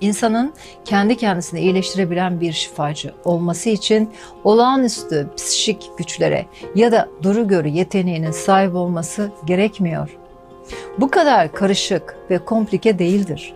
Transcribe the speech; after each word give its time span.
İnsanın 0.00 0.52
kendi 0.84 1.16
kendisini 1.16 1.60
iyileştirebilen 1.60 2.40
bir 2.40 2.52
şifacı 2.52 3.14
olması 3.24 3.68
için 3.70 4.10
olağanüstü 4.44 5.28
psikik 5.36 5.90
güçlere 5.98 6.46
ya 6.74 6.92
da 6.92 7.08
duru 7.22 7.48
görü 7.48 7.68
yeteneğinin 7.68 8.30
sahip 8.30 8.74
olması 8.74 9.30
gerekmiyor. 9.44 10.16
Bu 10.98 11.10
kadar 11.10 11.52
karışık 11.52 12.16
ve 12.30 12.38
komplike 12.38 12.98
değildir. 12.98 13.54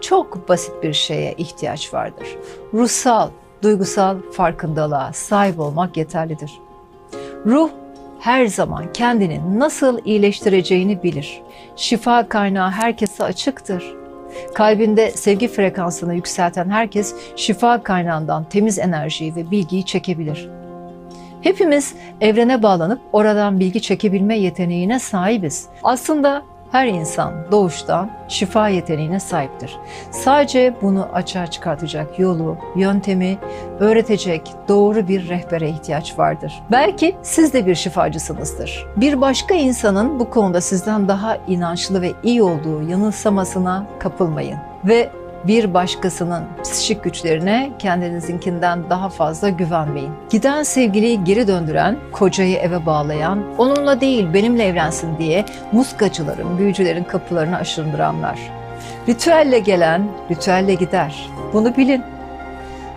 Çok 0.00 0.48
basit 0.48 0.82
bir 0.82 0.92
şeye 0.92 1.34
ihtiyaç 1.38 1.94
vardır. 1.94 2.28
Ruhsal, 2.74 3.30
duygusal 3.62 4.16
farkındalığa 4.32 5.12
sahip 5.12 5.60
olmak 5.60 5.96
yeterlidir. 5.96 6.52
Ruh 7.46 7.70
her 8.20 8.46
zaman 8.46 8.92
kendini 8.92 9.58
nasıl 9.58 9.98
iyileştireceğini 10.04 11.02
bilir. 11.02 11.42
Şifa 11.76 12.28
kaynağı 12.28 12.70
herkese 12.70 13.24
açıktır. 13.24 13.98
Kalbinde 14.54 15.10
sevgi 15.10 15.48
frekansını 15.48 16.14
yükselten 16.14 16.70
herkes 16.70 17.14
şifa 17.36 17.82
kaynağından 17.82 18.44
temiz 18.44 18.78
enerjiyi 18.78 19.36
ve 19.36 19.50
bilgiyi 19.50 19.84
çekebilir. 19.84 20.48
Hepimiz 21.40 21.94
evrene 22.20 22.62
bağlanıp 22.62 23.00
oradan 23.12 23.60
bilgi 23.60 23.82
çekebilme 23.82 24.38
yeteneğine 24.38 24.98
sahibiz. 24.98 25.66
Aslında 25.82 26.42
her 26.72 26.86
insan 26.86 27.34
doğuştan 27.52 28.10
şifa 28.28 28.68
yeteneğine 28.68 29.20
sahiptir. 29.20 29.76
Sadece 30.10 30.74
bunu 30.82 31.08
açığa 31.12 31.46
çıkartacak 31.46 32.18
yolu, 32.18 32.56
yöntemi 32.76 33.38
öğretecek 33.80 34.52
doğru 34.68 35.08
bir 35.08 35.28
rehbere 35.28 35.68
ihtiyaç 35.68 36.18
vardır. 36.18 36.62
Belki 36.70 37.16
siz 37.22 37.52
de 37.52 37.66
bir 37.66 37.74
şifacısınızdır. 37.74 38.86
Bir 38.96 39.20
başka 39.20 39.54
insanın 39.54 40.20
bu 40.20 40.30
konuda 40.30 40.60
sizden 40.60 41.08
daha 41.08 41.36
inançlı 41.36 42.02
ve 42.02 42.12
iyi 42.22 42.42
olduğu 42.42 42.82
yanılsamasına 42.82 43.86
kapılmayın 43.98 44.58
ve 44.84 45.10
bir 45.46 45.74
başkasının 45.74 46.44
psikik 46.62 47.04
güçlerine 47.04 47.70
kendinizinkinden 47.78 48.90
daha 48.90 49.08
fazla 49.08 49.48
güvenmeyin. 49.48 50.12
Giden 50.30 50.62
sevgiliyi 50.62 51.24
geri 51.24 51.48
döndüren, 51.48 51.96
kocayı 52.12 52.56
eve 52.56 52.86
bağlayan, 52.86 53.44
onunla 53.58 54.00
değil 54.00 54.34
benimle 54.34 54.64
evlensin 54.64 55.18
diye 55.18 55.44
muskacıların, 55.72 56.58
büyücülerin 56.58 57.04
kapılarını 57.04 57.56
aşındıranlar. 57.56 58.38
Ritüelle 59.08 59.58
gelen, 59.58 60.08
ritüelle 60.30 60.74
gider. 60.74 61.30
Bunu 61.52 61.76
bilin. 61.76 62.02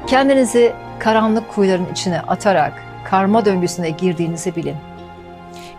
Kendinizi 0.07 0.73
karanlık 0.99 1.49
kuyuların 1.49 1.87
içine 1.91 2.21
atarak 2.21 2.73
karma 3.05 3.45
döngüsüne 3.45 3.89
girdiğinizi 3.89 4.55
bilin. 4.55 4.75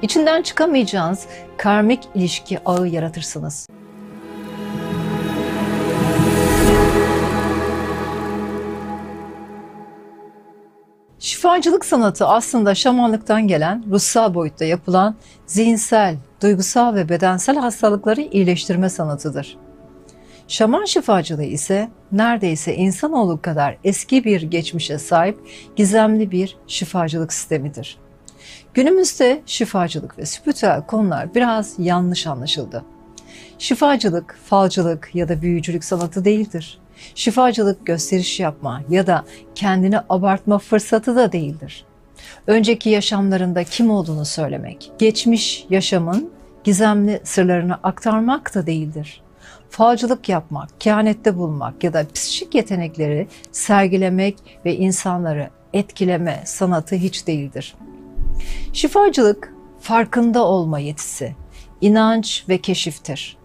İçinden 0.03 0.43
çıkamayacağınız 0.43 1.27
karmik 1.57 2.09
ilişki 2.15 2.59
ağı 2.65 2.89
yaratırsınız. 2.89 3.69
Şifacılık 11.43 11.85
sanatı 11.85 12.27
aslında 12.27 12.75
şamanlıktan 12.75 13.48
gelen 13.48 13.85
ruhsal 13.91 14.35
boyutta 14.35 14.65
yapılan 14.65 15.17
zihinsel, 15.47 16.17
duygusal 16.43 16.95
ve 16.95 17.09
bedensel 17.09 17.57
hastalıkları 17.57 18.21
iyileştirme 18.21 18.89
sanatıdır. 18.89 19.57
Şaman 20.48 20.85
şifacılığı 20.85 21.45
ise 21.45 21.89
neredeyse 22.13 22.75
insanoğlu 22.75 23.43
kadar 23.43 23.77
eski 23.85 24.25
bir 24.25 24.43
geçmişe 24.43 24.98
sahip 24.98 25.41
gizemli 25.77 26.31
bir 26.31 26.57
şifacılık 26.67 27.33
sistemidir. 27.33 27.98
Günümüzde 28.75 29.43
şifacılık 29.47 30.19
ve 30.19 30.27
spiritüel 30.27 30.87
konular 30.87 31.35
biraz 31.35 31.75
yanlış 31.79 32.27
anlaşıldı. 32.27 32.85
Şifacılık, 33.59 34.39
falcılık 34.45 35.15
ya 35.15 35.29
da 35.29 35.43
büyücülük 35.43 35.85
sanatı 35.85 36.25
değildir 36.25 36.82
şifacılık 37.14 37.86
gösteriş 37.86 38.41
yapma 38.41 38.83
ya 38.89 39.06
da 39.06 39.25
kendini 39.55 39.98
abartma 40.08 40.58
fırsatı 40.58 41.17
da 41.17 41.33
değildir. 41.33 41.84
Önceki 42.47 42.91
yaşamlarında 42.91 43.64
kim 43.64 43.91
olduğunu 43.91 44.25
söylemek, 44.25 44.92
geçmiş 44.98 45.67
yaşamın 45.70 46.30
gizemli 46.64 47.20
sırlarını 47.24 47.74
aktarmak 47.74 48.55
da 48.55 48.67
değildir. 48.67 49.23
Falcılık 49.70 50.29
yapmak, 50.29 50.80
kehanette 50.80 51.36
bulmak 51.36 51.85
ya 51.85 51.92
da 51.92 52.07
psikik 52.14 52.55
yetenekleri 52.55 53.29
sergilemek 53.52 54.36
ve 54.64 54.77
insanları 54.77 55.51
etkileme 55.73 56.42
sanatı 56.45 56.95
hiç 56.95 57.27
değildir. 57.27 57.74
Şifacılık 58.73 59.55
farkında 59.80 60.45
olma 60.45 60.79
yetisi, 60.79 61.36
inanç 61.80 62.45
ve 62.48 62.58
keşiftir. 62.58 63.36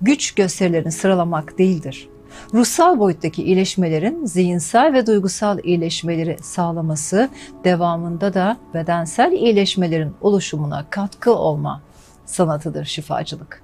Güç 0.00 0.34
gösterilerini 0.34 0.92
sıralamak 0.92 1.58
değildir 1.58 2.08
ruhsal 2.54 2.98
boyuttaki 2.98 3.42
iyileşmelerin 3.44 4.26
zihinsel 4.26 4.92
ve 4.92 5.06
duygusal 5.06 5.58
iyileşmeleri 5.64 6.36
sağlaması, 6.42 7.28
devamında 7.64 8.34
da 8.34 8.56
bedensel 8.74 9.32
iyileşmelerin 9.32 10.14
oluşumuna 10.20 10.86
katkı 10.90 11.34
olma 11.34 11.82
sanatıdır 12.24 12.84
şifacılık. 12.84 13.62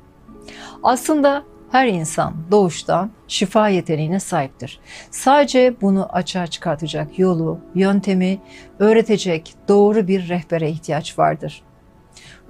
Aslında 0.82 1.42
her 1.70 1.86
insan 1.86 2.34
doğuştan 2.50 3.10
şifa 3.28 3.68
yeteneğine 3.68 4.20
sahiptir. 4.20 4.80
Sadece 5.10 5.74
bunu 5.80 6.08
açığa 6.12 6.46
çıkartacak 6.46 7.18
yolu, 7.18 7.58
yöntemi 7.74 8.38
öğretecek 8.78 9.54
doğru 9.68 10.08
bir 10.08 10.28
rehbere 10.28 10.70
ihtiyaç 10.70 11.18
vardır. 11.18 11.62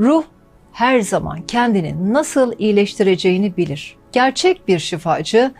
Ruh 0.01 0.25
her 0.73 1.01
zaman 1.01 1.43
kendini 1.43 2.13
nasıl 2.13 2.53
iyileştireceğini 2.59 3.57
bilir. 3.57 3.97
Gerçek 4.13 4.69
bir 4.69 4.79
şifacı 4.79 5.53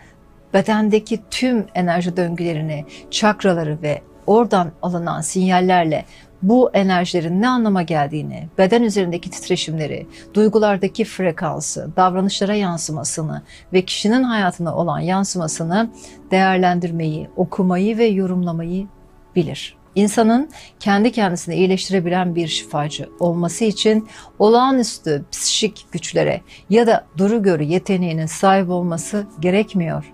bedendeki 0.53 1.19
tüm 1.31 1.65
enerji 1.75 2.17
döngülerini, 2.17 2.85
çakraları 3.11 3.81
ve 3.81 4.01
oradan 4.27 4.71
alınan 4.81 5.21
sinyallerle 5.21 6.05
bu 6.41 6.71
enerjilerin 6.73 7.41
ne 7.41 7.47
anlama 7.47 7.81
geldiğini, 7.81 8.47
beden 8.57 8.83
üzerindeki 8.83 9.29
titreşimleri, 9.29 10.07
duygulardaki 10.33 11.05
frekansı, 11.05 11.89
davranışlara 11.95 12.55
yansımasını 12.55 13.41
ve 13.73 13.81
kişinin 13.81 14.23
hayatına 14.23 14.75
olan 14.75 14.99
yansımasını 14.99 15.89
değerlendirmeyi, 16.31 17.29
okumayı 17.35 17.97
ve 17.97 18.05
yorumlamayı 18.05 18.87
bilir. 19.35 19.77
İnsanın 19.95 20.49
kendi 20.79 21.11
kendisini 21.11 21.55
iyileştirebilen 21.55 22.35
bir 22.35 22.47
şifacı 22.47 23.09
olması 23.19 23.65
için 23.65 24.07
olağanüstü 24.39 25.25
psikik 25.31 25.85
güçlere 25.91 26.41
ya 26.69 26.87
da 26.87 27.05
duru 27.17 27.43
görü 27.43 27.63
yeteneğinin 27.63 28.25
sahip 28.25 28.69
olması 28.69 29.27
gerekmiyor. 29.39 30.13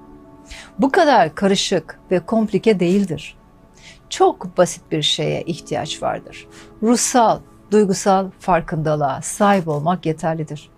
Bu 0.79 0.91
kadar 0.91 1.35
karışık 1.35 1.99
ve 2.11 2.19
komplike 2.19 2.79
değildir. 2.79 3.37
Çok 4.09 4.57
basit 4.57 4.91
bir 4.91 5.01
şeye 5.01 5.41
ihtiyaç 5.41 6.03
vardır. 6.03 6.47
Ruhsal, 6.83 7.39
duygusal 7.71 8.29
farkındalığa 8.39 9.21
sahip 9.21 9.67
olmak 9.67 10.05
yeterlidir. 10.05 10.69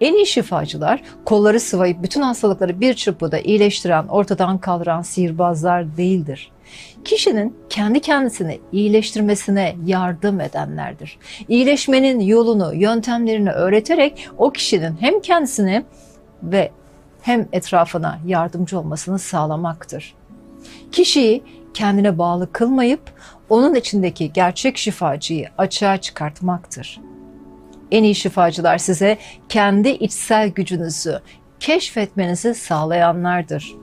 En 0.00 0.14
iyi 0.14 0.26
şifacılar 0.26 1.02
kolları 1.24 1.60
sıvayıp 1.60 2.02
bütün 2.02 2.22
hastalıkları 2.22 2.80
bir 2.80 2.94
çırpıda 2.94 3.38
iyileştiren, 3.38 4.06
ortadan 4.06 4.58
kaldıran 4.58 5.02
sihirbazlar 5.02 5.96
değildir. 5.96 6.52
Kişinin 7.04 7.56
kendi 7.68 8.00
kendisini 8.00 8.60
iyileştirmesine 8.72 9.76
yardım 9.86 10.40
edenlerdir. 10.40 11.18
İyileşmenin 11.48 12.20
yolunu, 12.20 12.74
yöntemlerini 12.74 13.50
öğreterek 13.50 14.28
o 14.38 14.50
kişinin 14.50 14.96
hem 15.00 15.20
kendisini 15.20 15.84
ve 16.42 16.70
hem 17.22 17.48
etrafına 17.52 18.18
yardımcı 18.26 18.78
olmasını 18.78 19.18
sağlamaktır. 19.18 20.14
Kişiyi 20.92 21.44
kendine 21.74 22.18
bağlı 22.18 22.52
kılmayıp 22.52 23.00
onun 23.48 23.74
içindeki 23.74 24.32
gerçek 24.32 24.78
şifacıyı 24.78 25.48
açığa 25.58 25.96
çıkartmaktır. 25.96 27.00
En 27.90 28.04
iyi 28.04 28.14
şifacılar 28.14 28.78
size 28.78 29.18
kendi 29.48 29.88
içsel 29.88 30.48
gücünüzü 30.48 31.20
keşfetmenizi 31.60 32.54
sağlayanlardır 32.54 33.79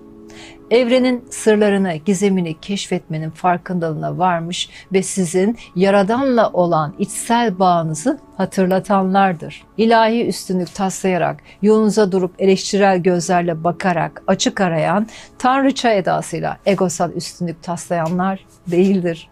evrenin 0.71 1.25
sırlarını, 1.29 1.95
gizemini 1.95 2.59
keşfetmenin 2.59 3.29
farkındalığına 3.29 4.17
varmış 4.17 4.69
ve 4.93 5.03
sizin 5.03 5.57
yaradanla 5.75 6.49
olan 6.53 6.93
içsel 6.99 7.59
bağınızı 7.59 8.19
hatırlatanlardır. 8.37 9.63
İlahi 9.77 10.27
üstünlük 10.27 10.75
taslayarak, 10.75 11.39
yolunuza 11.61 12.11
durup 12.11 12.33
eleştirel 12.39 12.97
gözlerle 12.97 13.63
bakarak 13.63 14.23
açık 14.27 14.61
arayan, 14.61 15.07
tanrıça 15.39 15.91
edasıyla 15.91 16.57
egosal 16.65 17.11
üstünlük 17.11 17.63
taslayanlar 17.63 18.45
değildir. 18.67 19.29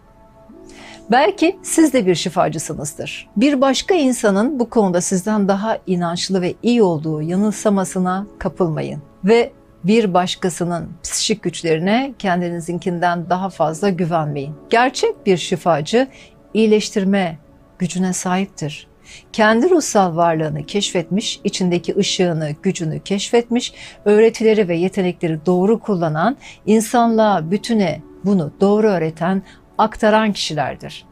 Belki 1.10 1.58
siz 1.62 1.92
de 1.92 2.06
bir 2.06 2.14
şifacısınızdır. 2.14 3.28
Bir 3.36 3.60
başka 3.60 3.94
insanın 3.94 4.58
bu 4.58 4.70
konuda 4.70 5.00
sizden 5.00 5.48
daha 5.48 5.78
inançlı 5.86 6.42
ve 6.42 6.54
iyi 6.62 6.82
olduğu 6.82 7.22
yanılsamasına 7.22 8.26
kapılmayın 8.38 9.02
ve 9.24 9.52
bir 9.84 10.14
başkasının 10.14 10.88
psikik 11.26 11.42
güçlerine 11.42 12.14
kendinizinkinden 12.18 13.30
daha 13.30 13.48
fazla 13.48 13.88
güvenmeyin. 13.88 14.54
Gerçek 14.70 15.26
bir 15.26 15.36
şifacı 15.36 16.08
iyileştirme 16.54 17.38
gücüne 17.78 18.12
sahiptir. 18.12 18.88
kendi 19.32 19.70
ruhsal 19.70 20.16
varlığını 20.16 20.66
keşfetmiş, 20.66 21.40
içindeki 21.44 21.96
ışığını, 21.96 22.50
gücünü 22.62 23.00
keşfetmiş, 23.00 23.74
öğretileri 24.04 24.68
ve 24.68 24.76
yetenekleri 24.76 25.46
doğru 25.46 25.80
kullanan, 25.80 26.36
insanlığa, 26.66 27.50
bütüne 27.50 28.02
bunu 28.24 28.52
doğru 28.60 28.86
öğreten, 28.86 29.42
aktaran 29.78 30.32
kişilerdir. 30.32 31.04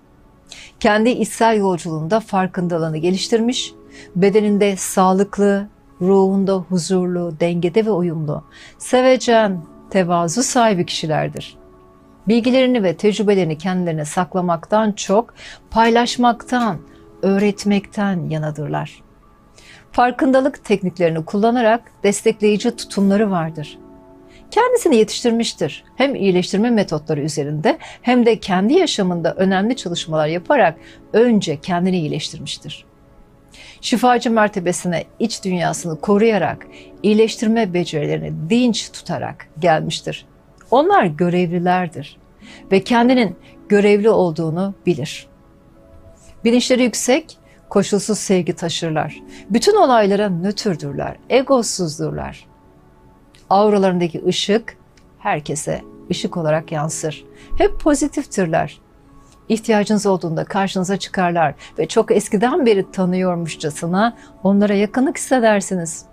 Kendi 0.81 1.11
içsel 1.11 1.59
yolculuğunda 1.59 2.21
farkındalığını 2.21 2.99
geliştirmiş, 2.99 3.73
bedeninde 4.17 4.77
sağlıklı, 4.77 5.69
ruhunda 6.01 6.55
huzurlu, 6.55 7.41
dengede 7.41 7.87
ve 7.87 7.91
uyumlu, 7.91 8.45
sevecen, 8.79 9.74
tevazu 9.95 10.43
sahibi 10.43 10.87
kişilerdir. 10.87 11.57
Bilgilerini 12.29 12.83
ve 12.83 12.97
tecrübelerini 12.97 13.59
kendilerine 13.59 14.05
saklamaktan 14.05 14.93
çok 14.93 15.35
paylaşmaktan, 15.71 16.79
öğretmekten 17.23 18.29
yanadırlar. 18.29 19.03
Farkındalık 19.93 20.65
tekniklerini 20.65 21.25
kullanarak 21.25 21.93
destekleyici 22.03 22.77
tutumları 22.77 23.31
vardır. 23.31 23.79
Kendisini 24.51 24.97
yetiştirmiştir. 24.97 25.85
Hem 25.97 26.15
iyileştirme 26.15 26.71
metotları 26.71 27.21
üzerinde 27.21 27.79
hem 28.03 28.27
de 28.27 28.41
kendi 28.41 28.75
yaşamında 28.75 29.35
önemli 29.35 29.77
çalışmalar 29.77 30.27
yaparak 30.27 30.79
önce 31.13 31.61
kendini 31.61 31.99
iyileştirmiştir. 31.99 32.85
Şifacı 33.85 34.31
mertebesine 34.31 35.05
iç 35.19 35.45
dünyasını 35.45 36.01
koruyarak, 36.01 36.67
iyileştirme 37.03 37.75
becerilerini 37.75 38.51
dinç 38.51 38.93
tutarak 38.93 39.49
gelmiştir. 39.59 40.27
Onlar 40.71 41.05
görevlilerdir 41.05 42.19
ve 42.73 42.85
kendinin 42.85 43.37
görevli 43.69 44.11
olduğunu 44.11 44.75
bilir. 44.87 45.27
Bilinçleri 46.45 46.83
yüksek, 46.83 47.39
koşulsuz 47.69 48.19
sevgi 48.19 48.53
taşırlar. 48.53 49.23
Bütün 49.51 49.77
olaylara 49.77 50.29
nötrdürler, 50.29 51.17
egossuzdurlar. 51.31 52.47
Auralarındaki 53.51 54.25
ışık 54.27 54.77
herkese 55.19 55.83
ışık 56.11 56.37
olarak 56.37 56.73
yansır. 56.73 57.25
Hep 57.59 57.81
pozitiftirler. 57.81 58.84
İhtiyacınız 59.49 60.07
olduğunda 60.07 60.45
karşınıza 60.45 60.97
çıkarlar 60.97 61.55
ve 61.79 61.89
çok 61.89 62.11
eskiden 62.11 62.67
beri 62.67 62.91
tanıyormuşçasına 62.93 64.17
onlara 64.43 64.75
yakınlık 64.75 65.17
hissedersiniz. 65.17 66.05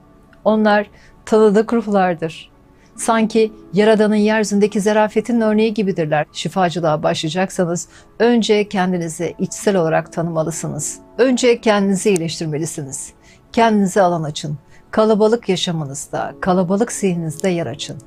Onlar 0.44 0.90
tanıdık 1.26 1.74
ruhlardır. 1.74 2.52
Sanki 2.96 3.54
Yaradan'ın 3.74 4.16
yeryüzündeki 4.16 4.82
zarafetin 4.82 5.42
örneği 5.42 5.74
gibidirler. 5.74 6.26
Şifacılığa 6.34 7.04
başlayacaksanız 7.04 7.88
önce 8.20 8.70
kendinizi 8.70 9.36
içsel 9.40 9.76
olarak 9.76 10.14
tanımalısınız. 10.14 11.00
Önce 11.18 11.62
kendinizi 11.62 12.10
iyileştirmelisiniz. 12.10 13.14
Kendinize 13.52 14.02
alan 14.02 14.24
açın. 14.24 14.58
Kalabalık 14.92 15.50
yaşamınızda, 15.50 16.36
kalabalık 16.42 16.92
zihninizde 16.92 17.50
yer 17.50 17.68
açın. 17.68 17.98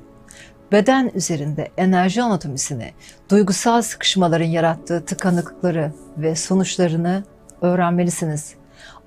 Beden 0.71 1.11
üzerinde 1.15 1.71
enerji 1.77 2.21
anatomisini, 2.21 2.91
duygusal 3.29 3.81
sıkışmaların 3.81 4.45
yarattığı 4.45 5.05
tıkanıklıkları 5.05 5.91
ve 6.17 6.35
sonuçlarını 6.35 7.23
öğrenmelisiniz. 7.61 8.55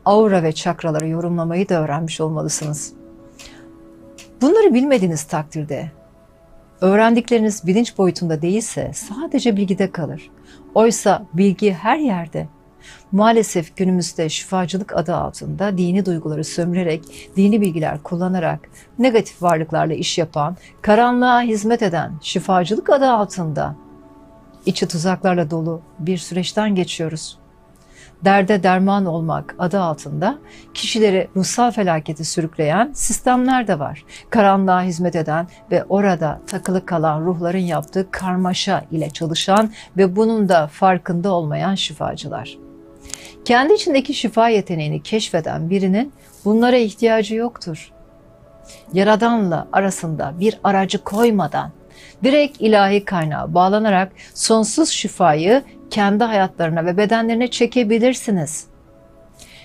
Aura 0.05 0.43
ve 0.43 0.53
çakraları 0.53 1.09
yorumlamayı 1.09 1.69
da 1.69 1.83
öğrenmiş 1.83 2.21
olmalısınız. 2.21 2.93
Bunları 4.41 4.75
bilmediğiniz 4.75 5.25
takdirde 5.25 5.91
öğrendikleriniz 6.81 7.67
bilinç 7.67 7.99
boyutunda 7.99 8.43
değilse 8.43 8.91
sadece 8.95 9.57
bilgide 9.57 9.93
kalır. 9.93 10.31
Oysa 10.75 11.27
bilgi 11.33 11.73
her 11.73 11.99
yerde. 11.99 12.49
Maalesef 13.13 13.77
günümüzde 13.77 14.29
şifacılık 14.29 14.97
adı 14.97 15.15
altında 15.15 15.79
dini 15.79 16.07
duyguları 16.07 16.45
sömürerek, 16.45 17.31
dini 17.37 17.61
bilgiler 17.61 18.03
kullanarak 18.03 18.61
negatif 18.99 19.43
varlıklarla 19.43 19.95
iş 19.95 20.19
yapan, 20.19 20.57
karanlığa 20.83 21.43
hizmet 21.43 21.83
eden 21.83 22.13
şifacılık 22.23 22.91
adı 22.91 23.11
altında 23.11 23.77
içi 24.67 24.89
tuzaklarla 24.89 25.51
dolu 25.51 25.81
bir 25.99 26.19
süreçten 26.19 26.75
geçiyoruz 26.75 27.39
derde 28.25 28.63
derman 28.63 29.07
olmak 29.07 29.55
adı 29.59 29.81
altında 29.81 30.39
kişileri 30.75 31.29
ruhsal 31.37 31.71
felaketi 31.71 32.25
sürükleyen 32.25 32.93
sistemler 32.93 33.69
de 33.69 33.79
var. 33.79 34.05
Karanlığa 34.31 34.83
hizmet 34.83 35.17
eden 35.17 35.49
ve 35.71 35.85
orada 35.85 36.41
takılı 36.47 36.87
kalan 36.87 37.21
ruhların 37.21 37.59
yaptığı 37.59 38.11
karmaşa 38.11 38.85
ile 38.91 39.11
çalışan 39.11 39.73
ve 39.97 40.17
bunun 40.17 40.49
da 40.49 40.67
farkında 40.67 41.33
olmayan 41.33 41.75
şifacılar. 41.75 42.68
Kendi 43.45 43.73
içindeki 43.73 44.15
şifa 44.15 44.49
yeteneğini 44.49 45.03
keşfeden 45.03 45.71
birinin 45.71 46.13
bunlara 46.45 46.77
ihtiyacı 46.77 47.35
yoktur. 47.35 47.93
Yaradanla 48.93 49.69
arasında 49.73 50.35
bir 50.41 50.59
aracı 50.65 51.05
koymadan 51.05 51.71
direkt 52.25 52.61
ilahi 52.61 53.05
kaynağa 53.05 53.55
bağlanarak 53.55 54.13
sonsuz 54.35 54.89
şifayı 54.89 55.63
kendi 55.91 56.25
hayatlarına 56.25 56.87
ve 56.87 56.97
bedenlerine 56.97 57.51
çekebilirsiniz. 57.51 58.67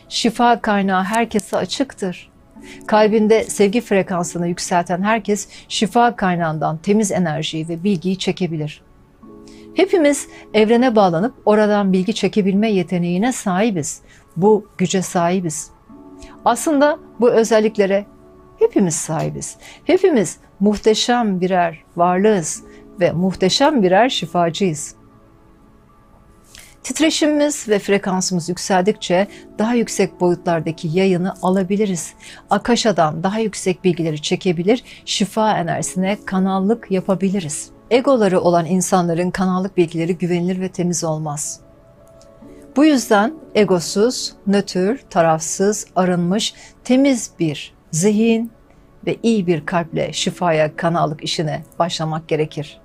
Şifa 0.09 0.61
kaynağı 0.61 1.03
herkese 1.03 1.57
açıktır. 1.57 2.31
Kalbinde 2.87 3.43
sevgi 3.43 3.81
frekansını 3.81 4.47
yükselten 4.47 5.01
herkes 5.01 5.47
şifa 5.67 6.15
kaynağından 6.15 6.77
temiz 6.77 7.11
enerjiyi 7.11 7.67
ve 7.69 7.83
bilgiyi 7.83 8.17
çekebilir. 8.17 8.81
Hepimiz 9.75 10.27
evrene 10.53 10.95
bağlanıp 10.95 11.33
oradan 11.45 11.93
bilgi 11.93 12.13
çekebilme 12.13 12.71
yeteneğine 12.71 13.31
sahibiz. 13.31 14.01
Bu 14.35 14.67
güce 14.77 15.01
sahibiz. 15.01 15.71
Aslında 16.45 16.99
bu 17.19 17.29
özelliklere 17.29 18.05
hepimiz 18.59 18.95
sahibiz. 18.95 19.57
Hepimiz 19.83 20.37
muhteşem 20.59 21.41
birer 21.41 21.83
varlığız 21.95 22.63
ve 22.99 23.11
muhteşem 23.11 23.83
birer 23.83 24.09
şifacıyız. 24.09 24.95
Titreşimimiz 26.83 27.69
ve 27.69 27.79
frekansımız 27.79 28.49
yükseldikçe 28.49 29.27
daha 29.59 29.73
yüksek 29.73 30.21
boyutlardaki 30.21 30.87
yayını 30.87 31.33
alabiliriz. 31.41 32.13
Akaşadan 32.49 33.23
daha 33.23 33.39
yüksek 33.39 33.83
bilgileri 33.83 34.21
çekebilir, 34.21 34.83
şifa 35.05 35.57
enerjisine 35.57 36.17
kanallık 36.25 36.91
yapabiliriz. 36.91 37.71
Egoları 37.93 38.41
olan 38.41 38.65
insanların 38.65 39.31
kanallık 39.31 39.77
bilgileri 39.77 40.17
güvenilir 40.17 40.61
ve 40.61 40.69
temiz 40.69 41.03
olmaz. 41.03 41.59
Bu 42.75 42.85
yüzden 42.85 43.33
egosuz, 43.55 44.33
nötr, 44.47 44.97
tarafsız, 45.09 45.87
arınmış, 45.95 46.53
temiz 46.83 47.31
bir 47.39 47.73
zihin 47.91 48.51
ve 49.07 49.17
iyi 49.23 49.47
bir 49.47 49.65
kalple 49.65 50.13
şifaya 50.13 50.75
kanallık 50.75 51.23
işine 51.23 51.63
başlamak 51.79 52.27
gerekir 52.27 52.83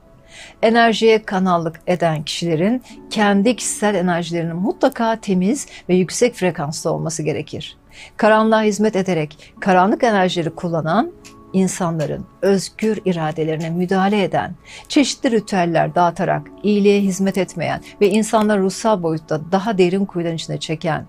enerjiye 0.63 1.23
kanallık 1.23 1.81
eden 1.87 2.23
kişilerin 2.23 2.83
kendi 3.11 3.57
kişisel 3.57 3.95
enerjilerinin 3.95 4.57
mutlaka 4.57 5.21
temiz 5.21 5.67
ve 5.89 5.95
yüksek 5.95 6.35
frekanslı 6.35 6.93
olması 6.93 7.23
gerekir. 7.23 7.77
Karanlığa 8.17 8.63
hizmet 8.63 8.97
ederek 8.97 9.55
karanlık 9.61 10.05
enerjileri 10.05 10.51
kullanan 10.51 11.13
insanların 11.53 12.27
özgür 12.43 12.99
iradelerine 13.05 13.71
müdahale 13.71 14.23
eden, 14.23 14.55
çeşitli 14.89 15.31
ritüeller 15.31 15.95
dağıtarak 15.95 16.43
iyiliğe 16.63 17.01
hizmet 17.01 17.39
etmeyen 17.39 17.81
ve 18.01 18.09
insanları 18.09 18.63
ruhsal 18.63 19.03
boyutta 19.03 19.41
daha 19.53 19.79
derin 19.79 20.05
kuyuların 20.05 20.37
içine 20.37 20.61
çeken 20.61 21.07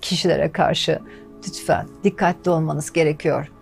kişilere 0.00 0.52
karşı 0.52 0.98
lütfen 1.46 1.86
dikkatli 2.04 2.50
olmanız 2.50 2.92
gerekiyor. 2.92 3.52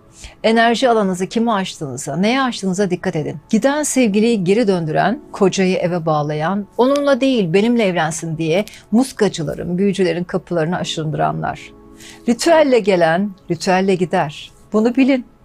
Enerji 0.43 0.89
alanınızı 0.89 1.27
kime 1.27 1.53
açtığınıza, 1.53 2.17
neye 2.17 2.43
açtığınıza 2.43 2.91
dikkat 2.91 3.17
edin. 3.17 3.37
Giden 3.51 3.83
sevgiliyi 3.83 4.45
geri 4.45 4.69
döndüren, 4.69 5.21
kocayı 5.33 5.77
eve 5.77 6.07
bağlayan, 6.07 6.67
onunla 6.77 7.21
değil 7.21 7.53
benimle 7.53 7.85
evlensin 7.85 8.39
diye 8.39 8.65
muskacıların, 8.91 9.79
büyücülerin 9.79 10.25
kapılarını 10.25 10.77
aşındıranlar. 10.77 11.73
Ritüelle 12.29 12.79
gelen, 12.79 13.31
ritüelle 13.51 13.95
gider. 13.95 14.53
Bunu 14.73 14.97
bilin. 14.97 15.36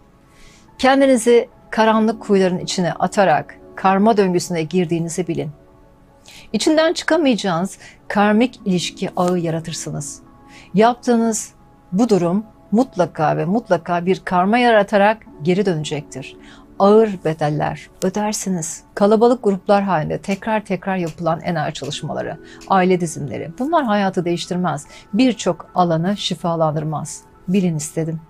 Kendinizi 0.82 1.50
karanlık 1.70 2.22
kuyuların 2.22 2.60
içine 2.60 2.94
atarak 2.94 3.56
karma 3.76 4.18
döngüsüne 4.18 4.64
girdiğinizi 4.64 5.28
bilin. 5.28 5.52
İçinden 6.54 6.94
çıkamayacağınız 6.94 7.78
karmik 8.08 8.60
ilişki 8.66 9.10
ağı 9.16 9.40
yaratırsınız. 9.40 10.22
Yaptığınız 10.74 11.54
bu 11.92 12.10
durum 12.10 12.46
mutlaka 12.72 13.38
ve 13.38 13.46
mutlaka 13.46 14.06
bir 14.06 14.22
karma 14.26 14.58
yaratarak 14.58 15.18
geri 15.42 15.66
dönecektir. 15.66 16.36
Ağır 16.80 17.10
bedeller 17.26 17.90
ödersiniz. 18.04 18.84
Kalabalık 18.96 19.44
gruplar 19.44 19.84
halinde 19.84 20.22
tekrar 20.22 20.66
tekrar 20.66 20.98
yapılan 20.98 21.42
enerji 21.42 21.74
çalışmaları, 21.74 22.38
aile 22.68 23.02
dizimleri 23.02 23.52
bunlar 23.60 23.86
hayatı 23.86 24.26
değiştirmez. 24.26 24.88
Birçok 25.14 25.72
alanı 25.76 26.18
şifalandırmaz. 26.18 27.22
Bilin 27.48 27.76
istedim. 27.76 28.22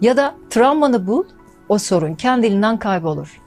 Ya 0.00 0.16
da 0.16 0.34
travmanı 0.50 1.06
bul, 1.06 1.24
o 1.68 1.78
sorun 1.78 2.14
kendiliğinden 2.14 2.78
kaybolur. 2.78 3.40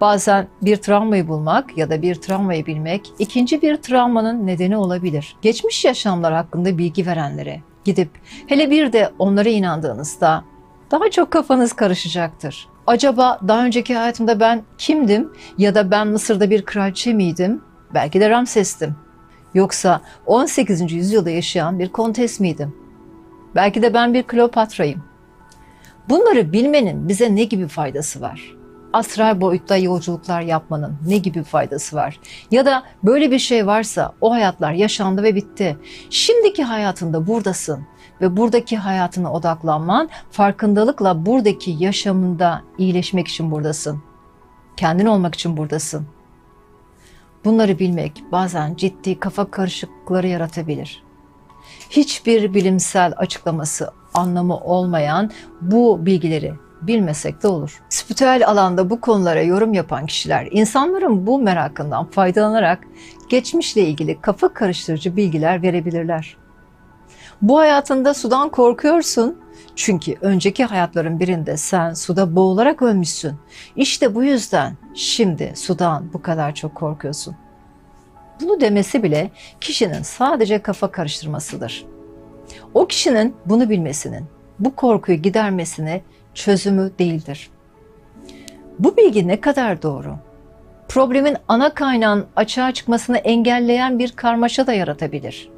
Bazen 0.00 0.46
bir 0.62 0.76
travmayı 0.76 1.28
bulmak 1.28 1.78
ya 1.78 1.90
da 1.90 2.02
bir 2.02 2.14
travmayı 2.14 2.66
bilmek 2.66 3.12
ikinci 3.18 3.62
bir 3.62 3.76
travmanın 3.76 4.46
nedeni 4.46 4.76
olabilir. 4.76 5.36
Geçmiş 5.42 5.84
yaşamlar 5.84 6.32
hakkında 6.32 6.78
bilgi 6.78 7.06
verenlere 7.06 7.60
gidip 7.84 8.10
hele 8.46 8.70
bir 8.70 8.92
de 8.92 9.12
onlara 9.18 9.48
inandığınızda 9.48 10.44
daha 10.90 11.10
çok 11.10 11.30
kafanız 11.30 11.72
karışacaktır. 11.72 12.68
Acaba 12.86 13.40
daha 13.48 13.64
önceki 13.64 13.96
hayatımda 13.96 14.40
ben 14.40 14.62
kimdim 14.78 15.32
ya 15.58 15.74
da 15.74 15.90
ben 15.90 16.08
Mısır'da 16.08 16.50
bir 16.50 16.64
kraliçe 16.64 17.12
miydim? 17.12 17.62
Belki 17.94 18.20
de 18.20 18.30
Ramses'tim. 18.30 18.96
Yoksa 19.54 20.00
18. 20.26 20.92
yüzyılda 20.92 21.30
yaşayan 21.30 21.78
bir 21.78 21.88
kontes 21.88 22.40
miydim? 22.40 22.74
Belki 23.54 23.82
de 23.82 23.94
ben 23.94 24.14
bir 24.14 24.22
Kleopatra'yım. 24.22 25.09
Bunları 26.08 26.52
bilmenin 26.52 27.08
bize 27.08 27.34
ne 27.34 27.44
gibi 27.44 27.68
faydası 27.68 28.20
var? 28.20 28.56
Astral 28.92 29.40
boyutta 29.40 29.76
yolculuklar 29.76 30.40
yapmanın 30.40 30.96
ne 31.06 31.16
gibi 31.16 31.42
faydası 31.42 31.96
var? 31.96 32.20
Ya 32.50 32.66
da 32.66 32.82
böyle 33.02 33.30
bir 33.30 33.38
şey 33.38 33.66
varsa 33.66 34.12
o 34.20 34.32
hayatlar 34.32 34.72
yaşandı 34.72 35.22
ve 35.22 35.34
bitti. 35.34 35.76
Şimdiki 36.10 36.64
hayatında 36.64 37.26
buradasın 37.26 37.86
ve 38.20 38.36
buradaki 38.36 38.76
hayatına 38.76 39.32
odaklanman 39.32 40.08
farkındalıkla 40.30 41.26
buradaki 41.26 41.76
yaşamında 41.78 42.62
iyileşmek 42.78 43.28
için 43.28 43.50
buradasın. 43.50 44.02
Kendin 44.76 45.06
olmak 45.06 45.34
için 45.34 45.56
buradasın. 45.56 46.06
Bunları 47.44 47.78
bilmek 47.78 48.24
bazen 48.32 48.74
ciddi 48.74 49.20
kafa 49.20 49.50
karışıklıkları 49.50 50.26
yaratabilir. 50.26 51.02
Hiçbir 51.90 52.54
bilimsel 52.54 53.12
açıklaması, 53.16 53.90
anlamı 54.14 54.56
olmayan 54.56 55.30
bu 55.60 56.06
bilgileri 56.06 56.54
bilmesek 56.82 57.42
de 57.42 57.48
olur. 57.48 57.82
Spiritüel 57.88 58.46
alanda 58.46 58.90
bu 58.90 59.00
konulara 59.00 59.42
yorum 59.42 59.72
yapan 59.72 60.06
kişiler 60.06 60.48
insanların 60.50 61.26
bu 61.26 61.38
merakından 61.38 62.04
faydalanarak 62.04 62.78
geçmişle 63.28 63.82
ilgili 63.82 64.20
kafa 64.20 64.54
karıştırıcı 64.54 65.16
bilgiler 65.16 65.62
verebilirler. 65.62 66.36
Bu 67.42 67.58
hayatında 67.58 68.14
sudan 68.14 68.48
korkuyorsun 68.48 69.38
çünkü 69.76 70.14
önceki 70.20 70.64
hayatların 70.64 71.20
birinde 71.20 71.56
sen 71.56 71.94
suda 71.94 72.36
boğularak 72.36 72.82
ölmüşsün. 72.82 73.34
İşte 73.76 74.14
bu 74.14 74.24
yüzden 74.24 74.76
şimdi 74.94 75.52
sudan 75.56 76.12
bu 76.12 76.22
kadar 76.22 76.54
çok 76.54 76.74
korkuyorsun. 76.74 77.36
Bunu 78.40 78.60
demesi 78.60 79.02
bile 79.02 79.30
kişinin 79.60 80.02
sadece 80.02 80.62
kafa 80.62 80.90
karıştırmasıdır. 80.90 81.86
O 82.74 82.86
kişinin 82.86 83.34
bunu 83.46 83.70
bilmesinin, 83.70 84.24
bu 84.58 84.76
korkuyu 84.76 85.18
gidermesine 85.18 86.02
çözümü 86.34 86.90
değildir. 86.98 87.50
Bu 88.78 88.96
bilgi 88.96 89.28
ne 89.28 89.40
kadar 89.40 89.82
doğru? 89.82 90.16
Problemin 90.88 91.36
ana 91.48 91.74
kaynağın 91.74 92.26
açığa 92.36 92.72
çıkmasını 92.72 93.18
engelleyen 93.18 93.98
bir 93.98 94.12
karmaşa 94.12 94.66
da 94.66 94.72
yaratabilir. 94.72 95.50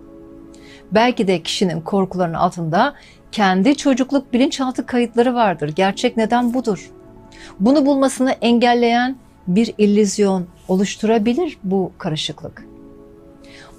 Belki 0.93 1.27
de 1.27 1.43
kişinin 1.43 1.81
korkularının 1.81 2.35
altında 2.35 2.95
kendi 3.33 3.77
çocukluk 3.77 4.33
bilinçaltı 4.33 4.87
kayıtları 4.87 5.35
vardır. 5.35 5.73
Gerçek 5.77 6.17
neden 6.17 6.55
budur. 6.55 6.91
Bunu 7.61 7.87
bulmasını 7.87 8.31
engelleyen 8.31 9.17
bir 9.47 9.75
illüzyon 9.79 10.47
oluşturabilir 10.69 11.59
bu 11.65 11.93
karışıklık. 11.99 12.67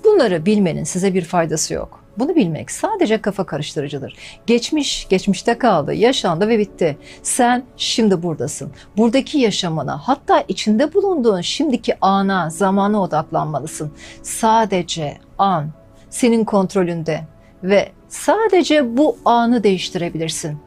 Bunları 0.03 0.45
bilmenin 0.45 0.83
size 0.83 1.13
bir 1.13 1.21
faydası 1.25 1.73
yok. 1.73 2.02
Bunu 2.17 2.35
bilmek 2.35 2.71
sadece 2.71 3.21
kafa 3.21 3.45
karıştırıcıdır. 3.45 4.15
Geçmiş, 4.47 5.07
geçmişte 5.09 5.57
kaldı, 5.57 5.93
yaşandı 5.93 6.47
ve 6.47 6.59
bitti. 6.59 6.97
Sen 7.23 7.63
şimdi 7.77 8.23
buradasın. 8.23 8.71
Buradaki 8.97 9.37
yaşamına, 9.39 9.97
hatta 9.97 10.43
içinde 10.47 10.93
bulunduğun 10.93 11.41
şimdiki 11.41 11.97
ana, 12.01 12.49
zamana 12.49 13.01
odaklanmalısın. 13.01 13.91
Sadece 14.21 15.17
an 15.37 15.69
senin 16.09 16.45
kontrolünde 16.45 17.21
ve 17.63 17.91
sadece 18.09 18.97
bu 18.97 19.17
anı 19.25 19.63
değiştirebilirsin. 19.63 20.57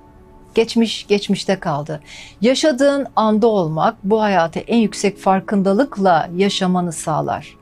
Geçmiş 0.54 1.06
geçmişte 1.06 1.60
kaldı. 1.60 2.00
Yaşadığın 2.40 3.06
anda 3.16 3.46
olmak 3.46 3.96
bu 4.04 4.22
hayatı 4.22 4.58
en 4.58 4.78
yüksek 4.78 5.18
farkındalıkla 5.18 6.28
yaşamanı 6.36 6.92
sağlar. 6.92 7.56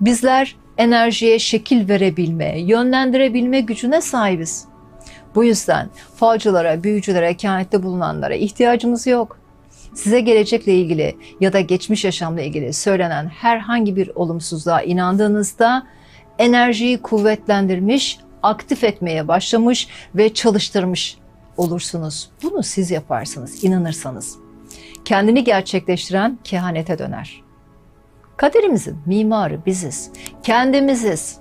Bizler 0.00 0.56
enerjiye 0.78 1.38
şekil 1.38 1.88
verebilme, 1.88 2.60
yönlendirebilme 2.60 3.60
gücüne 3.60 4.00
sahibiz. 4.00 4.64
Bu 5.34 5.44
yüzden 5.44 5.88
falcılara, 6.16 6.82
büyücülere, 6.82 7.36
kehanette 7.36 7.82
bulunanlara 7.82 8.34
ihtiyacımız 8.34 9.06
yok. 9.06 9.38
Size 9.94 10.20
gelecekle 10.20 10.74
ilgili 10.74 11.16
ya 11.40 11.52
da 11.52 11.60
geçmiş 11.60 12.04
yaşamla 12.04 12.42
ilgili 12.42 12.72
söylenen 12.72 13.26
herhangi 13.26 13.96
bir 13.96 14.10
olumsuzluğa 14.14 14.82
inandığınızda 14.82 15.86
enerjiyi 16.38 17.02
kuvvetlendirmiş, 17.02 18.18
aktif 18.42 18.84
etmeye 18.84 19.28
başlamış 19.28 19.88
ve 20.14 20.34
çalıştırmış 20.34 21.18
olursunuz. 21.56 22.30
Bunu 22.42 22.62
siz 22.62 22.90
yaparsınız, 22.90 23.64
inanırsanız. 23.64 24.36
Kendini 25.04 25.44
gerçekleştiren 25.44 26.38
kehanete 26.44 26.98
döner. 26.98 27.45
Kaderimizin 28.36 28.98
mimarı 29.06 29.66
biziz. 29.66 30.10
Kendimiziz. 30.42 31.38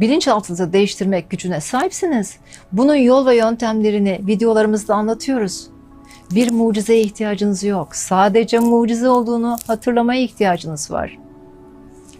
Bilinçaltınızı 0.00 0.72
değiştirmek 0.72 1.30
gücüne 1.30 1.60
sahipsiniz. 1.60 2.36
Bunun 2.72 2.94
yol 2.94 3.26
ve 3.26 3.36
yöntemlerini 3.36 4.20
videolarımızda 4.26 4.94
anlatıyoruz. 4.94 5.66
Bir 6.34 6.50
mucizeye 6.50 7.00
ihtiyacınız 7.00 7.64
yok. 7.64 7.96
Sadece 7.96 8.58
mucize 8.58 9.08
olduğunu 9.08 9.56
hatırlamaya 9.66 10.20
ihtiyacınız 10.20 10.90
var. 10.90 11.18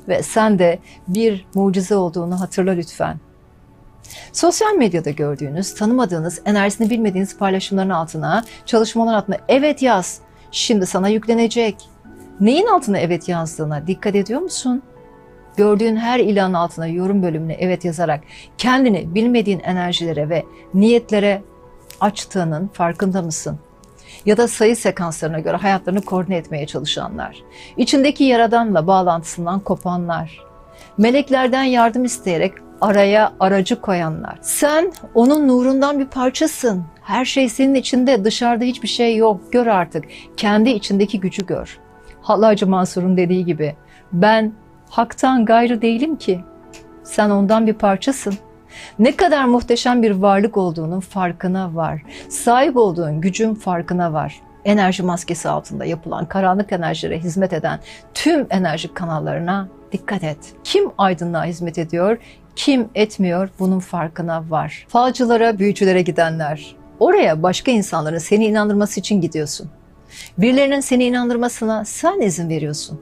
Ve 0.08 0.22
sen 0.22 0.58
de 0.58 0.78
bir 1.08 1.46
mucize 1.54 1.96
olduğunu 1.96 2.40
hatırla 2.40 2.72
lütfen. 2.72 3.16
Sosyal 4.32 4.74
medyada 4.74 5.10
gördüğünüz, 5.10 5.74
tanımadığınız, 5.74 6.42
enerjisini 6.44 6.90
bilmediğiniz 6.90 7.38
paylaşımların 7.38 7.90
altına, 7.90 8.44
çalışmalar 8.66 9.14
altına 9.14 9.36
evet 9.48 9.82
yaz. 9.82 10.20
Şimdi 10.50 10.86
sana 10.86 11.08
yüklenecek 11.08 11.76
Neyin 12.42 12.66
altına 12.66 12.98
evet 12.98 13.28
yazdığına 13.28 13.86
dikkat 13.86 14.14
ediyor 14.14 14.40
musun? 14.40 14.82
Gördüğün 15.56 15.96
her 15.96 16.20
ilan 16.20 16.52
altına 16.52 16.86
yorum 16.86 17.22
bölümüne 17.22 17.54
evet 17.54 17.84
yazarak 17.84 18.20
kendini 18.58 19.14
bilmediğin 19.14 19.60
enerjilere 19.60 20.28
ve 20.28 20.44
niyetlere 20.74 21.42
açtığının 22.00 22.68
farkında 22.68 23.22
mısın? 23.22 23.58
Ya 24.26 24.36
da 24.36 24.48
sayı 24.48 24.76
sekanslarına 24.76 25.40
göre 25.40 25.56
hayatlarını 25.56 26.02
koordine 26.02 26.36
etmeye 26.36 26.66
çalışanlar, 26.66 27.42
içindeki 27.76 28.24
yaradanla 28.24 28.86
bağlantısından 28.86 29.60
kopanlar, 29.60 30.38
meleklerden 30.98 31.64
yardım 31.64 32.04
isteyerek 32.04 32.52
araya 32.80 33.32
aracı 33.40 33.80
koyanlar. 33.80 34.38
Sen 34.40 34.92
onun 35.14 35.48
nurundan 35.48 35.98
bir 35.98 36.06
parçasın. 36.06 36.84
Her 37.02 37.24
şey 37.24 37.48
senin 37.48 37.74
içinde, 37.74 38.24
dışarıda 38.24 38.64
hiçbir 38.64 38.88
şey 38.88 39.16
yok. 39.16 39.52
Gör 39.52 39.66
artık. 39.66 40.04
Kendi 40.36 40.70
içindeki 40.70 41.20
gücü 41.20 41.46
gör. 41.46 41.81
Hallacı 42.22 42.66
Mansur'un 42.66 43.16
dediği 43.16 43.44
gibi 43.44 43.76
ben 44.12 44.52
haktan 44.90 45.44
gayrı 45.44 45.82
değilim 45.82 46.16
ki. 46.16 46.40
Sen 47.04 47.30
ondan 47.30 47.66
bir 47.66 47.74
parçasın. 47.74 48.34
Ne 48.98 49.16
kadar 49.16 49.44
muhteşem 49.44 50.02
bir 50.02 50.10
varlık 50.10 50.56
olduğunun 50.56 51.00
farkına 51.00 51.74
var. 51.74 52.02
Sahip 52.28 52.76
olduğun 52.76 53.20
gücün 53.20 53.54
farkına 53.54 54.12
var. 54.12 54.40
Enerji 54.64 55.02
maskesi 55.02 55.48
altında 55.48 55.84
yapılan 55.84 56.26
karanlık 56.26 56.72
enerjilere 56.72 57.18
hizmet 57.18 57.52
eden 57.52 57.80
tüm 58.14 58.46
enerji 58.50 58.94
kanallarına 58.94 59.68
dikkat 59.92 60.24
et. 60.24 60.38
Kim 60.64 60.90
aydınlığa 60.98 61.44
hizmet 61.44 61.78
ediyor, 61.78 62.18
kim 62.56 62.88
etmiyor 62.94 63.48
bunun 63.58 63.78
farkına 63.78 64.44
var. 64.50 64.86
Falcılara, 64.88 65.58
büyücülere 65.58 66.02
gidenler, 66.02 66.76
oraya 66.98 67.42
başka 67.42 67.70
insanların 67.70 68.18
seni 68.18 68.46
inandırması 68.46 69.00
için 69.00 69.20
gidiyorsun. 69.20 69.70
Birilerinin 70.38 70.80
seni 70.80 71.04
inandırmasına 71.04 71.84
sen 71.84 72.20
izin 72.20 72.48
veriyorsun. 72.48 73.00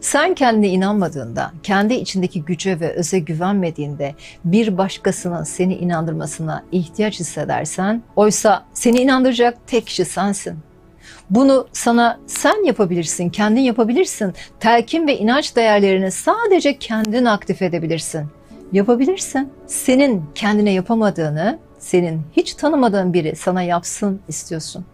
Sen 0.00 0.34
kendine 0.34 0.68
inanmadığında, 0.68 1.52
kendi 1.62 1.94
içindeki 1.94 2.44
güce 2.44 2.80
ve 2.80 2.92
öze 2.92 3.18
güvenmediğinde 3.18 4.14
bir 4.44 4.78
başkasının 4.78 5.42
seni 5.42 5.74
inandırmasına 5.74 6.64
ihtiyaç 6.72 7.20
hissedersen, 7.20 8.02
oysa 8.16 8.64
seni 8.74 9.00
inandıracak 9.00 9.58
tek 9.66 9.86
kişi 9.86 10.04
sensin. 10.04 10.58
Bunu 11.30 11.68
sana 11.72 12.20
sen 12.26 12.64
yapabilirsin, 12.64 13.30
kendin 13.30 13.60
yapabilirsin. 13.60 14.34
Telkin 14.60 15.06
ve 15.06 15.18
inanç 15.18 15.56
değerlerini 15.56 16.10
sadece 16.10 16.78
kendin 16.78 17.24
aktif 17.24 17.62
edebilirsin. 17.62 18.26
Yapabilirsin. 18.72 19.52
Senin 19.66 20.24
kendine 20.34 20.72
yapamadığını, 20.72 21.58
senin 21.78 22.22
hiç 22.36 22.54
tanımadığın 22.54 23.12
biri 23.12 23.36
sana 23.36 23.62
yapsın 23.62 24.20
istiyorsun 24.28 24.86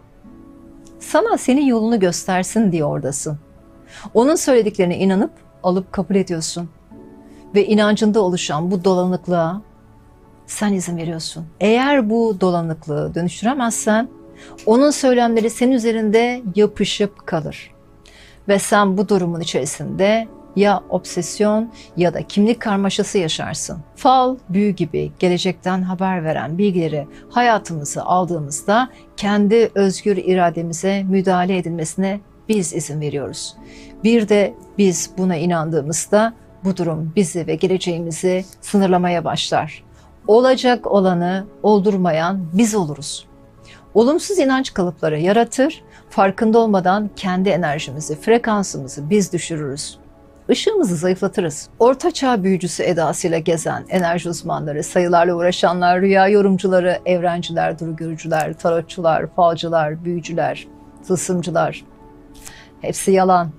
sana 1.05 1.37
senin 1.37 1.65
yolunu 1.65 1.99
göstersin 1.99 2.71
diye 2.71 2.85
oradasın. 2.85 3.37
Onun 4.13 4.35
söylediklerine 4.35 4.97
inanıp 4.97 5.31
alıp 5.63 5.91
kabul 5.91 6.15
ediyorsun. 6.15 6.69
Ve 7.55 7.65
inancında 7.65 8.21
oluşan 8.21 8.71
bu 8.71 8.83
dolanıklığa 8.83 9.61
sen 10.47 10.73
izin 10.73 10.97
veriyorsun. 10.97 11.45
Eğer 11.59 12.09
bu 12.09 12.37
dolanıklığı 12.41 13.15
dönüştüremezsen 13.15 14.07
onun 14.65 14.91
söylemleri 14.91 15.49
senin 15.49 15.71
üzerinde 15.71 16.41
yapışıp 16.55 17.27
kalır. 17.27 17.71
Ve 18.47 18.59
sen 18.59 18.97
bu 18.97 19.09
durumun 19.09 19.41
içerisinde 19.41 20.27
ya 20.55 20.83
obsesyon 20.89 21.71
ya 21.97 22.13
da 22.13 22.27
kimlik 22.27 22.59
karmaşası 22.59 23.17
yaşarsın. 23.17 23.77
Fal, 23.95 24.37
büyü 24.49 24.69
gibi 24.69 25.11
gelecekten 25.19 25.81
haber 25.81 26.23
veren 26.23 26.57
bilgileri 26.57 27.07
hayatımızı 27.29 28.03
aldığımızda 28.03 28.89
kendi 29.17 29.71
özgür 29.75 30.17
irademize 30.17 31.03
müdahale 31.03 31.57
edilmesine 31.57 32.19
biz 32.49 32.73
izin 32.73 33.01
veriyoruz. 33.01 33.55
Bir 34.03 34.29
de 34.29 34.53
biz 34.77 35.09
buna 35.17 35.35
inandığımızda 35.35 36.33
bu 36.63 36.77
durum 36.77 37.13
bizi 37.15 37.47
ve 37.47 37.55
geleceğimizi 37.55 38.45
sınırlamaya 38.61 39.25
başlar. 39.25 39.83
Olacak 40.27 40.87
olanı 40.87 41.45
oldurmayan 41.63 42.47
biz 42.53 42.75
oluruz. 42.75 43.27
Olumsuz 43.93 44.39
inanç 44.39 44.73
kalıpları 44.73 45.19
yaratır, 45.19 45.83
farkında 46.09 46.59
olmadan 46.59 47.09
kendi 47.15 47.49
enerjimizi, 47.49 48.15
frekansımızı 48.15 49.09
biz 49.09 49.33
düşürürüz. 49.33 49.97
Işığımızı 50.49 50.95
zayıflatırız. 50.95 51.69
Orta 51.79 52.11
çağ 52.11 52.43
büyücüsü 52.43 52.83
edasıyla 52.83 53.39
gezen 53.39 53.85
enerji 53.89 54.29
uzmanları, 54.29 54.83
sayılarla 54.83 55.35
uğraşanlar, 55.35 56.01
rüya 56.01 56.27
yorumcuları, 56.27 56.99
evrenciler, 57.05 57.79
duru 57.79 57.95
görücüler, 57.95 58.53
tarotçular, 58.53 59.27
falcılar, 59.35 60.05
büyücüler, 60.05 60.67
tılsımcılar. 61.07 61.83
Hepsi 62.81 63.11
yalan. 63.11 63.49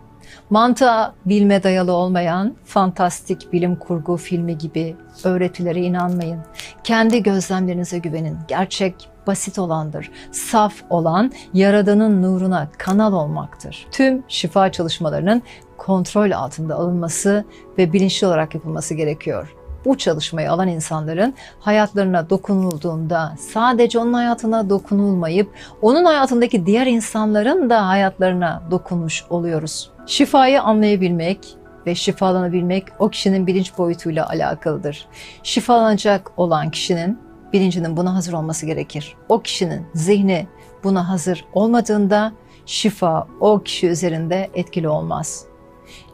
Mantığa, 0.51 1.15
bilme 1.27 1.63
dayalı 1.63 1.93
olmayan 1.93 2.55
fantastik 2.65 3.53
bilim 3.53 3.77
kurgu 3.77 4.17
filmi 4.17 4.59
gibi 4.59 4.97
öğretilere 5.25 5.81
inanmayın. 5.81 6.41
Kendi 6.85 7.23
gözlemlerinize 7.23 7.99
güvenin. 7.99 8.39
Gerçek 8.49 9.09
basit 9.27 9.59
olandır. 9.59 10.11
Saf 10.33 10.75
olan 10.91 11.33
Yaradan'ın 11.55 12.23
nuruna 12.23 12.69
kanal 12.79 13.13
olmaktır. 13.13 13.87
Tüm 13.93 14.25
şifa 14.29 14.73
çalışmalarının 14.73 15.43
kontrol 15.87 16.31
altında 16.31 16.75
alınması 16.75 17.45
ve 17.79 17.93
bilinçli 17.93 18.27
olarak 18.27 18.55
yapılması 18.55 18.95
gerekiyor. 18.95 19.55
Bu 19.85 19.99
çalışmayı 19.99 20.53
alan 20.53 20.69
insanların 20.69 21.35
hayatlarına 21.61 22.31
dokunulduğunda 22.31 23.35
sadece 23.39 23.99
onun 23.99 24.13
hayatına 24.13 24.71
dokunulmayıp 24.71 25.51
onun 25.83 26.05
hayatındaki 26.05 26.67
diğer 26.67 26.87
insanların 26.87 27.71
da 27.71 27.89
hayatlarına 27.89 28.63
dokunmuş 28.71 29.25
oluyoruz. 29.31 29.91
Şifayı 30.07 30.63
anlayabilmek 30.63 31.57
ve 31.87 31.95
şifalanabilmek 31.95 32.85
o 32.99 33.09
kişinin 33.09 33.47
bilinç 33.47 33.79
boyutuyla 33.79 34.29
alakalıdır. 34.29 35.09
Şifalanacak 35.43 36.33
olan 36.37 36.71
kişinin 36.71 37.19
bilincinin 37.53 37.97
buna 37.97 38.15
hazır 38.15 38.33
olması 38.33 38.67
gerekir. 38.67 39.15
O 39.29 39.41
kişinin 39.41 39.87
zihni 39.95 40.47
buna 40.85 41.09
hazır 41.09 41.45
olmadığında 41.53 42.33
şifa 42.67 43.27
o 43.41 43.63
kişi 43.63 43.87
üzerinde 43.89 44.51
etkili 44.55 44.89
olmaz. 44.89 45.47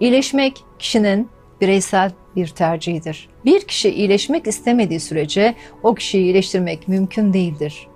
İyileşmek 0.00 0.64
kişinin 0.78 1.28
bireysel 1.60 2.10
bir 2.36 2.48
tercihidir. 2.48 3.28
Bir 3.44 3.60
kişi 3.60 3.90
iyileşmek 3.90 4.46
istemediği 4.46 5.00
sürece 5.00 5.54
o 5.82 5.94
kişiyi 5.94 6.22
iyileştirmek 6.22 6.88
mümkün 6.88 7.32
değildir. 7.32 7.88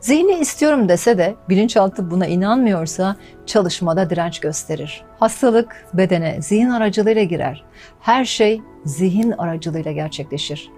Zihni 0.00 0.32
istiyorum 0.32 0.88
dese 0.88 1.18
de 1.18 1.34
bilinçaltı 1.48 2.10
buna 2.10 2.26
inanmıyorsa 2.26 3.16
çalışmada 3.46 4.10
direnç 4.10 4.40
gösterir. 4.40 5.04
Hastalık 5.20 5.86
bedene 5.94 6.42
zihin 6.42 6.70
aracılığıyla 6.70 7.22
girer. 7.22 7.64
Her 8.00 8.24
şey 8.24 8.60
zihin 8.84 9.30
aracılığıyla 9.30 9.92
gerçekleşir. 9.92 10.70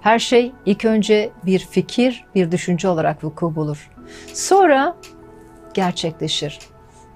Her 0.00 0.18
şey 0.18 0.52
ilk 0.66 0.84
önce 0.84 1.30
bir 1.46 1.58
fikir, 1.58 2.24
bir 2.34 2.52
düşünce 2.52 2.88
olarak 2.88 3.24
vuku 3.24 3.56
bulur. 3.56 3.90
Sonra 4.34 4.96
gerçekleşir 5.74 6.58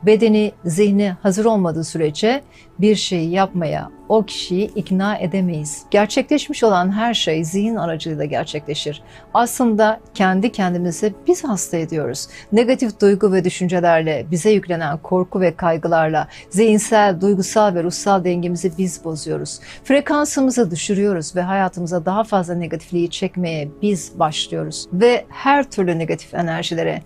bedeni, 0.06 0.52
zihni 0.64 1.16
hazır 1.22 1.44
olmadığı 1.44 1.84
sürece 1.84 2.42
bir 2.78 2.96
şeyi 2.96 3.30
yapmaya 3.30 3.90
o 4.08 4.22
kişiyi 4.22 4.66
ikna 4.74 5.16
edemeyiz. 5.16 5.82
Gerçekleşmiş 5.90 6.64
olan 6.64 6.92
her 6.92 7.14
şey 7.14 7.44
zihin 7.44 7.76
aracılığıyla 7.76 8.24
gerçekleşir. 8.24 9.02
Aslında 9.34 10.00
kendi 10.14 10.52
kendimizi 10.52 11.14
biz 11.26 11.44
hasta 11.44 11.76
ediyoruz. 11.76 12.28
Negatif 12.52 13.00
duygu 13.00 13.32
ve 13.32 13.44
düşüncelerle, 13.44 14.26
bize 14.30 14.50
yüklenen 14.50 14.98
korku 14.98 15.40
ve 15.40 15.56
kaygılarla 15.56 16.28
zihinsel, 16.50 17.20
duygusal 17.20 17.74
ve 17.74 17.82
ruhsal 17.82 18.24
dengemizi 18.24 18.72
biz 18.78 19.04
bozuyoruz. 19.04 19.60
Frekansımızı 19.84 20.70
düşürüyoruz 20.70 21.36
ve 21.36 21.42
hayatımıza 21.42 22.06
daha 22.06 22.24
fazla 22.24 22.54
negatifliği 22.54 23.10
çekmeye 23.10 23.68
biz 23.82 24.18
başlıyoruz. 24.18 24.86
Ve 24.92 25.24
her 25.28 25.70
türlü 25.70 25.98
negatif 25.98 26.34
enerjilere, 26.34 27.02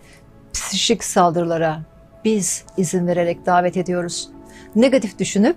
psikik 0.52 1.04
saldırılara, 1.04 1.80
biz 2.26 2.64
izin 2.76 3.06
vererek 3.06 3.46
davet 3.46 3.76
ediyoruz. 3.76 4.28
Negatif 4.76 5.18
düşünüp 5.18 5.56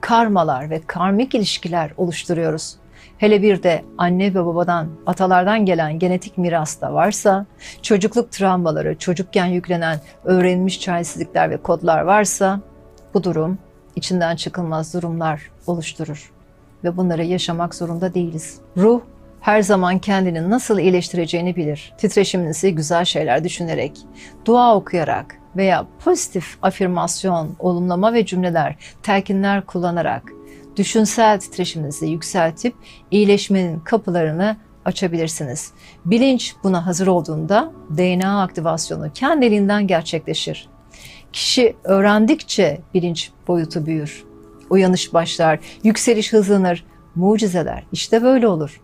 karmalar 0.00 0.70
ve 0.70 0.80
karmik 0.86 1.34
ilişkiler 1.34 1.90
oluşturuyoruz. 1.96 2.76
Hele 3.18 3.42
bir 3.42 3.62
de 3.62 3.84
anne 3.98 4.34
ve 4.34 4.46
babadan, 4.46 4.88
atalardan 5.06 5.66
gelen 5.66 5.98
genetik 5.98 6.38
miras 6.38 6.80
da 6.80 6.94
varsa, 6.94 7.46
çocukluk 7.82 8.32
travmaları, 8.32 8.98
çocukken 8.98 9.46
yüklenen 9.46 10.00
öğrenilmiş 10.24 10.80
çaresizlikler 10.80 11.50
ve 11.50 11.56
kodlar 11.56 12.00
varsa 12.00 12.60
bu 13.14 13.24
durum 13.24 13.58
içinden 13.96 14.36
çıkılmaz 14.36 14.94
durumlar 14.94 15.50
oluşturur 15.66 16.32
ve 16.84 16.96
bunları 16.96 17.24
yaşamak 17.24 17.74
zorunda 17.74 18.14
değiliz. 18.14 18.58
Ruh 18.76 19.00
her 19.40 19.62
zaman 19.62 19.98
kendini 19.98 20.50
nasıl 20.50 20.78
iyileştireceğini 20.78 21.56
bilir. 21.56 21.94
Titreşiminizi 21.98 22.74
güzel 22.74 23.04
şeyler 23.04 23.44
düşünerek, 23.44 23.92
dua 24.44 24.76
okuyarak, 24.76 25.37
veya 25.58 25.86
pozitif 26.04 26.58
afirmasyon, 26.62 27.56
olumlama 27.58 28.12
ve 28.12 28.26
cümleler, 28.26 28.76
telkinler 29.02 29.66
kullanarak 29.66 30.22
düşünsel 30.76 31.40
titreşiminizi 31.40 32.06
yükseltip 32.06 32.74
iyileşmenin 33.10 33.80
kapılarını 33.80 34.56
açabilirsiniz. 34.84 35.72
Bilinç 36.04 36.54
buna 36.64 36.86
hazır 36.86 37.06
olduğunda 37.06 37.72
DNA 37.96 38.42
aktivasyonu 38.42 39.12
kendiliğinden 39.12 39.86
gerçekleşir. 39.86 40.68
Kişi 41.32 41.76
öğrendikçe 41.84 42.80
bilinç 42.94 43.30
boyutu 43.48 43.86
büyür. 43.86 44.24
Uyanış 44.70 45.14
başlar, 45.14 45.58
yükseliş 45.84 46.32
hızlanır, 46.32 46.84
mucizeler 47.14 47.84
işte 47.92 48.22
böyle 48.22 48.48
olur. 48.48 48.80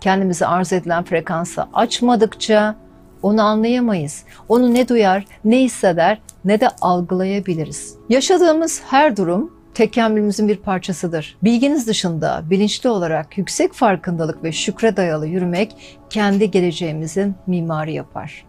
Kendimizi 0.00 0.46
arz 0.46 0.72
edilen 0.72 1.04
frekansa 1.04 1.68
açmadıkça 1.72 2.76
onu 3.22 3.42
anlayamayız. 3.42 4.24
Onu 4.48 4.74
ne 4.74 4.88
duyar, 4.88 5.24
ne 5.44 5.60
hisseder, 5.60 6.20
ne 6.44 6.60
de 6.60 6.68
algılayabiliriz. 6.80 7.94
Yaşadığımız 8.08 8.82
her 8.86 9.16
durum 9.16 9.56
tekamülümüzün 9.74 10.48
bir 10.48 10.56
parçasıdır. 10.56 11.36
Bilginiz 11.42 11.86
dışında 11.86 12.42
bilinçli 12.50 12.88
olarak 12.88 13.38
yüksek 13.38 13.72
farkındalık 13.72 14.44
ve 14.44 14.52
şükre 14.52 14.96
dayalı 14.96 15.26
yürümek 15.26 15.76
kendi 16.10 16.50
geleceğimizin 16.50 17.34
mimarı 17.46 17.90
yapar. 17.90 18.44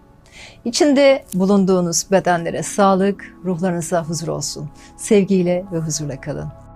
İçinde 0.66 1.26
bulunduğunuz 1.34 2.12
bedenlere 2.12 2.64
sağlık, 2.64 3.36
ruhlarınıza 3.46 4.04
huzur 4.04 4.28
olsun. 4.28 4.70
Sevgiyle 4.98 5.66
ve 5.72 5.78
huzurla 5.78 6.22
kalın. 6.22 6.67